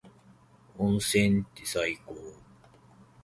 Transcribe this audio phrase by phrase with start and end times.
[0.79, 2.15] 温泉って最高。